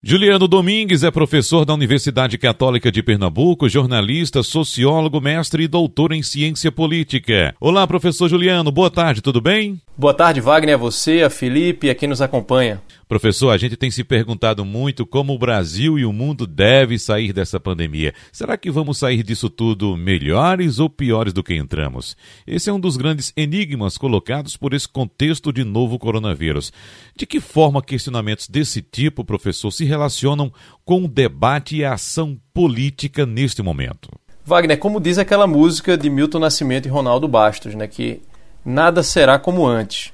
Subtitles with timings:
[0.00, 6.22] Juliano Domingues é professor da Universidade Católica de Pernambuco, jornalista, sociólogo, mestre e doutor em
[6.22, 7.52] ciência política.
[7.58, 9.80] Olá, professor Juliano, boa tarde, tudo bem?
[9.96, 12.80] Boa tarde, Wagner, a você, a Felipe e a quem nos acompanha.
[13.08, 17.32] Professor, a gente tem se perguntado muito como o Brasil e o mundo devem sair
[17.32, 18.12] dessa pandemia.
[18.30, 22.14] Será que vamos sair disso tudo melhores ou piores do que entramos?
[22.46, 26.70] Esse é um dos grandes enigmas colocados por esse contexto de novo coronavírus.
[27.16, 30.52] De que forma questionamentos desse tipo, professor, se relacionam
[30.84, 34.10] com o debate e a ação política neste momento?
[34.44, 38.20] Wagner, como diz aquela música de Milton Nascimento e Ronaldo Bastos, né, que
[38.62, 40.12] nada será como antes.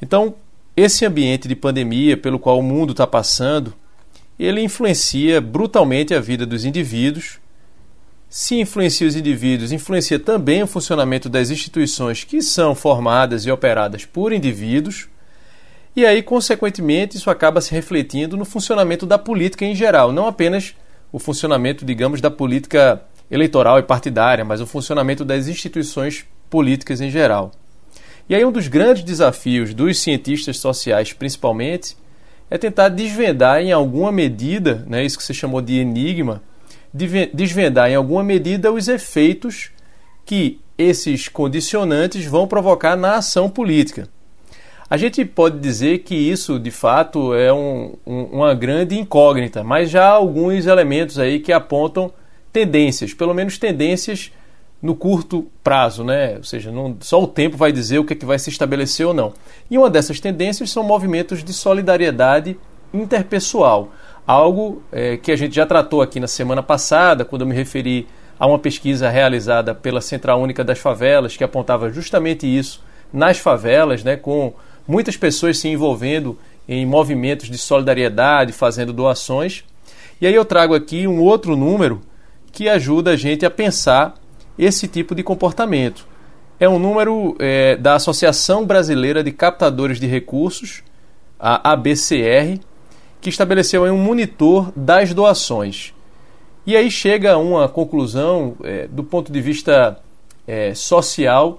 [0.00, 0.36] Então,
[0.76, 3.74] esse ambiente de pandemia pelo qual o mundo está passando,
[4.38, 7.38] ele influencia brutalmente a vida dos indivíduos.
[8.28, 14.06] Se influencia os indivíduos, influencia também o funcionamento das instituições que são formadas e operadas
[14.06, 15.08] por indivíduos.
[15.94, 20.74] E aí, consequentemente, isso acaba se refletindo no funcionamento da política em geral, não apenas
[21.12, 27.10] o funcionamento, digamos, da política eleitoral e partidária, mas o funcionamento das instituições políticas em
[27.10, 27.52] geral.
[28.32, 31.94] E aí um dos grandes desafios dos cientistas sociais, principalmente,
[32.50, 36.42] é tentar desvendar em alguma medida, né, isso que você chamou de enigma,
[37.34, 39.70] desvendar em alguma medida os efeitos
[40.24, 44.08] que esses condicionantes vão provocar na ação política.
[44.88, 49.90] A gente pode dizer que isso, de fato, é um, um, uma grande incógnita, mas
[49.90, 52.10] já há alguns elementos aí que apontam
[52.50, 54.32] tendências, pelo menos tendências
[54.82, 56.36] no curto prazo, né?
[56.38, 59.06] ou seja, não, só o tempo vai dizer o que, é que vai se estabelecer
[59.06, 59.32] ou não.
[59.70, 62.58] E uma dessas tendências são movimentos de solidariedade
[62.92, 63.92] interpessoal,
[64.26, 68.08] algo é, que a gente já tratou aqui na semana passada, quando eu me referi
[68.38, 74.02] a uma pesquisa realizada pela Central Única das Favelas, que apontava justamente isso nas favelas,
[74.02, 74.52] né, com
[74.86, 76.36] muitas pessoas se envolvendo
[76.68, 79.64] em movimentos de solidariedade, fazendo doações.
[80.20, 82.00] E aí eu trago aqui um outro número
[82.50, 84.14] que ajuda a gente a pensar
[84.58, 86.06] esse tipo de comportamento.
[86.58, 90.82] É um número é, da Associação Brasileira de Captadores de Recursos,
[91.38, 92.60] a ABCR,
[93.20, 95.92] que estabeleceu um monitor das doações.
[96.64, 99.98] E aí chega a uma conclusão, é, do ponto de vista
[100.46, 101.58] é, social,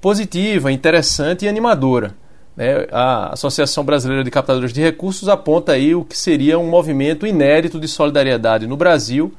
[0.00, 2.16] positiva, interessante e animadora.
[2.56, 2.86] Né?
[2.90, 7.78] A Associação Brasileira de Captadores de Recursos aponta aí o que seria um movimento inédito
[7.78, 9.32] de solidariedade no Brasil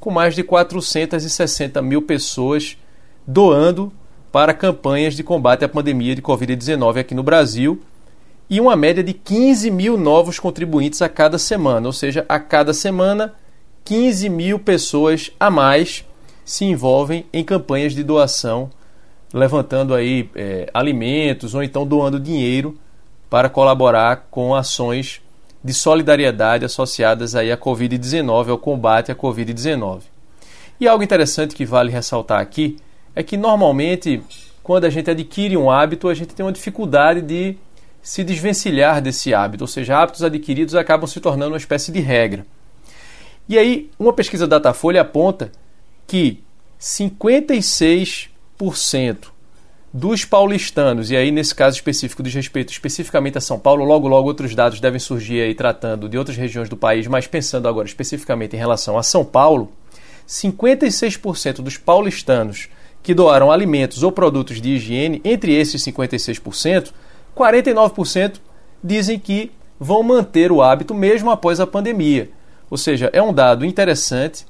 [0.00, 2.76] com mais de 460 mil pessoas
[3.26, 3.92] doando
[4.30, 7.80] para campanhas de combate à pandemia de Covid-19 aqui no Brasil
[8.50, 12.72] e uma média de 15 mil novos contribuintes a cada semana, ou seja, a cada
[12.72, 13.34] semana
[13.84, 16.04] 15 mil pessoas a mais
[16.44, 18.70] se envolvem em campanhas de doação,
[19.32, 22.78] levantando aí é, alimentos ou então doando dinheiro
[23.28, 25.20] para colaborar com ações
[25.62, 30.02] de solidariedade associadas aí à Covid-19, ao combate à Covid-19.
[30.80, 32.76] E algo interessante que vale ressaltar aqui
[33.14, 34.22] é que normalmente
[34.68, 37.56] quando a gente adquire um hábito, a gente tem uma dificuldade de
[38.02, 42.44] se desvencilhar desse hábito, ou seja, hábitos adquiridos acabam se tornando uma espécie de regra.
[43.48, 45.50] E aí, uma pesquisa da Datafolha aponta
[46.06, 46.44] que
[46.78, 49.28] 56%
[49.98, 54.28] dos paulistanos, e aí nesse caso específico diz respeito especificamente a São Paulo, logo logo
[54.28, 58.54] outros dados devem surgir aí tratando de outras regiões do país, mas pensando agora especificamente
[58.54, 59.72] em relação a São Paulo,
[60.26, 62.68] 56% dos paulistanos
[63.02, 66.92] que doaram alimentos ou produtos de higiene, entre esses 56%,
[67.36, 68.34] 49%
[68.82, 72.30] dizem que vão manter o hábito mesmo após a pandemia.
[72.70, 74.46] Ou seja, é um dado interessante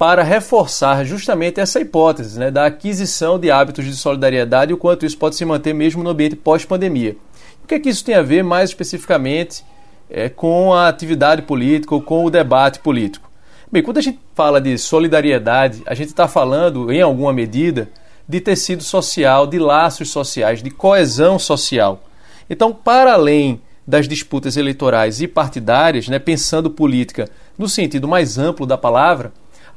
[0.00, 5.04] para reforçar justamente essa hipótese né, da aquisição de hábitos de solidariedade e o quanto
[5.04, 7.18] isso pode se manter mesmo no ambiente pós-pandemia.
[7.62, 9.62] O que é que isso tem a ver mais especificamente
[10.08, 13.30] é, com a atividade política ou com o debate político?
[13.70, 17.90] Bem, quando a gente fala de solidariedade, a gente está falando, em alguma medida,
[18.26, 22.02] de tecido social, de laços sociais, de coesão social.
[22.48, 27.28] Então, para além das disputas eleitorais e partidárias, né, pensando política
[27.58, 29.30] no sentido mais amplo da palavra,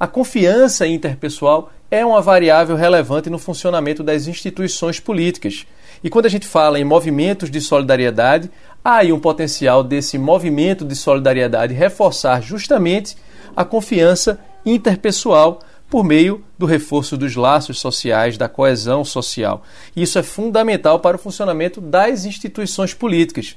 [0.03, 5.65] a confiança interpessoal é uma variável relevante no funcionamento das instituições políticas.
[6.03, 8.51] E quando a gente fala em movimentos de solidariedade,
[8.83, 13.15] há aí um potencial desse movimento de solidariedade reforçar justamente
[13.55, 19.63] a confiança interpessoal por meio do reforço dos laços sociais, da coesão social.
[19.95, 23.55] Isso é fundamental para o funcionamento das instituições políticas.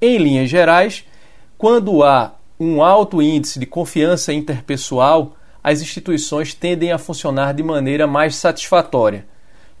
[0.00, 1.04] Em linhas gerais,
[1.58, 8.06] quando há um alto índice de confiança interpessoal, as instituições tendem a funcionar de maneira
[8.06, 9.26] mais satisfatória.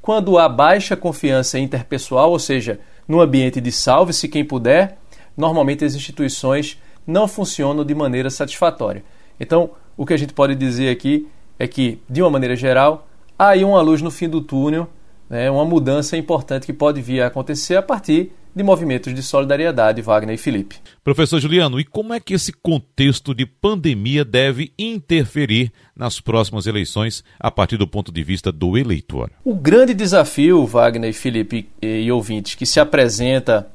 [0.00, 4.96] Quando há baixa confiança interpessoal, ou seja, no ambiente de salve-se quem puder,
[5.36, 9.04] normalmente as instituições não funcionam de maneira satisfatória.
[9.38, 11.28] Então, o que a gente pode dizer aqui
[11.58, 13.06] é que, de uma maneira geral,
[13.38, 14.88] há aí uma luz no fim do túnel,
[15.28, 20.00] né, uma mudança importante que pode vir a acontecer a partir de movimentos de solidariedade,
[20.00, 20.76] Wagner e Felipe.
[21.02, 27.24] Professor Juliano, e como é que esse contexto de pandemia deve interferir nas próximas eleições
[27.38, 29.30] a partir do ponto de vista do eleitor?
[29.44, 33.68] O grande desafio, Wagner e Felipe e ouvintes, que se apresenta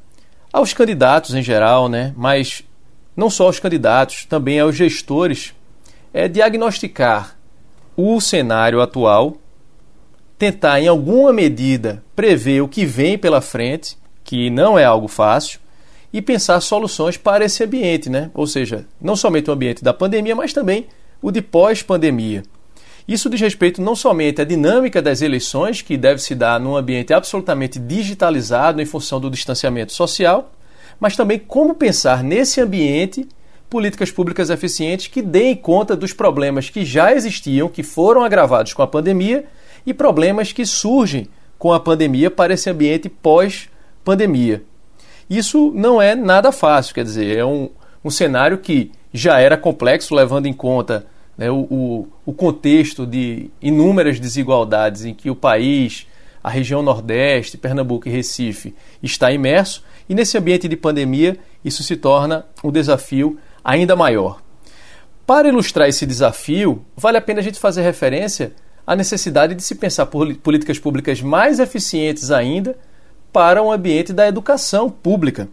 [0.51, 2.63] aos candidatos em geral, né, mas
[3.15, 5.53] não só aos candidatos, também aos gestores,
[6.13, 7.37] é diagnosticar
[7.95, 9.37] o cenário atual,
[10.37, 13.98] tentar em alguma medida prever o que vem pela frente
[14.29, 15.59] que não é algo fácil,
[16.13, 18.29] e pensar soluções para esse ambiente, né?
[18.35, 20.85] Ou seja, não somente o ambiente da pandemia, mas também
[21.19, 22.43] o de pós-pandemia.
[23.07, 27.11] Isso diz respeito não somente à dinâmica das eleições, que deve se dar num ambiente
[27.11, 30.51] absolutamente digitalizado em função do distanciamento social,
[30.99, 33.27] mas também como pensar nesse ambiente
[33.67, 38.83] políticas públicas eficientes que deem conta dos problemas que já existiam, que foram agravados com
[38.83, 39.45] a pandemia,
[39.87, 41.27] e problemas que surgem
[41.57, 43.78] com a pandemia para esse ambiente pós-pandemia
[44.09, 44.63] pandemia.
[45.29, 47.69] Isso não é nada fácil, quer dizer, é um,
[48.03, 51.06] um cenário que já era complexo, levando em conta
[51.38, 56.07] né, o, o, o contexto de inúmeras desigualdades em que o país,
[56.44, 58.73] a região Nordeste, Pernambuco e Recife
[59.03, 64.41] está imerso, e nesse ambiente de pandemia isso se torna um desafio ainda maior.
[65.23, 68.53] Para ilustrar esse desafio, vale a pena a gente fazer referência
[68.88, 72.75] à necessidade de se pensar por políticas públicas mais eficientes ainda
[73.31, 75.47] para um ambiente da educação pública.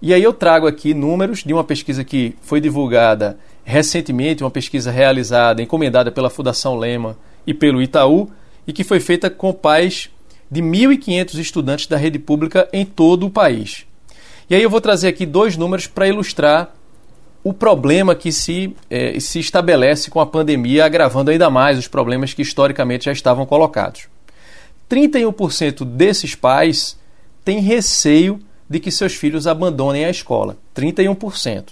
[0.00, 4.90] E aí eu trago aqui números de uma pesquisa que foi divulgada recentemente, uma pesquisa
[4.90, 7.16] realizada, encomendada pela Fundação Lema
[7.46, 8.30] e pelo Itaú,
[8.66, 10.08] e que foi feita com pais
[10.50, 13.84] de 1.500 estudantes da rede pública em todo o país.
[14.48, 16.74] E aí eu vou trazer aqui dois números para ilustrar
[17.44, 22.32] o problema que se, eh, se estabelece com a pandemia, agravando ainda mais os problemas
[22.32, 24.08] que historicamente já estavam colocados.
[24.88, 26.98] 31% desses pais
[27.48, 31.68] tem receio de que seus filhos abandonem a escola, 31%.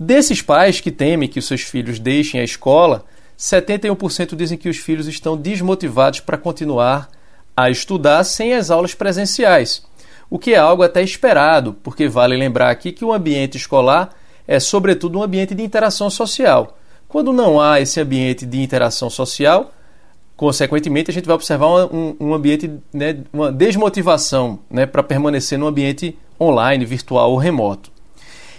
[0.00, 3.04] Desses pais que temem que os seus filhos deixem a escola,
[3.38, 7.10] 71% dizem que os filhos estão desmotivados para continuar
[7.54, 9.84] a estudar sem as aulas presenciais,
[10.30, 14.08] o que é algo até esperado, porque vale lembrar aqui que o ambiente escolar
[14.48, 16.78] é, sobretudo, um ambiente de interação social.
[17.06, 19.73] Quando não há esse ambiente de interação social,
[20.44, 25.66] Consequentemente, a gente vai observar um, um ambiente, né, uma desmotivação né, para permanecer no
[25.66, 27.90] ambiente online, virtual ou remoto.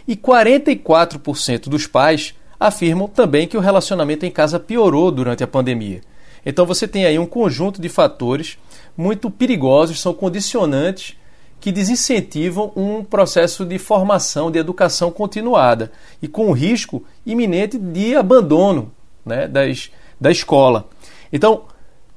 [0.07, 6.01] E 44% dos pais afirmam também que o relacionamento em casa piorou durante a pandemia.
[6.43, 8.57] Então você tem aí um conjunto de fatores
[8.97, 11.15] muito perigosos, são condicionantes
[11.59, 18.15] que desincentivam um processo de formação, de educação continuada e com o risco iminente de
[18.15, 18.91] abandono
[19.23, 20.89] né, das, da escola.
[21.31, 21.65] Então,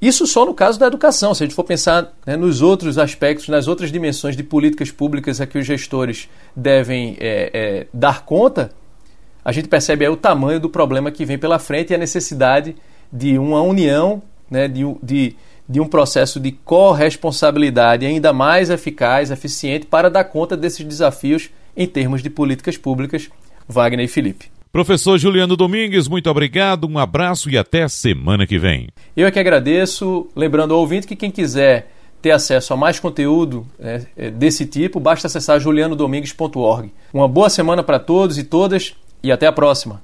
[0.01, 1.33] isso só no caso da educação.
[1.33, 5.41] Se a gente for pensar né, nos outros aspectos, nas outras dimensões de políticas públicas
[5.41, 8.71] a que os gestores devem é, é, dar conta,
[9.43, 12.75] a gente percebe aí o tamanho do problema que vem pela frente e a necessidade
[13.11, 15.35] de uma união, né, de, de,
[15.67, 21.87] de um processo de corresponsabilidade ainda mais eficaz, eficiente, para dar conta desses desafios em
[21.87, 23.29] termos de políticas públicas.
[23.67, 24.58] Wagner e Felipe.
[24.71, 28.87] Professor Juliano Domingues, muito obrigado, um abraço e até semana que vem.
[29.17, 30.27] Eu é que agradeço.
[30.35, 31.91] Lembrando ao ouvinte que quem quiser
[32.21, 36.91] ter acesso a mais conteúdo é, é desse tipo, basta acessar julianodomingues.org.
[37.11, 38.93] Uma boa semana para todos e todas
[39.23, 40.03] e até a próxima.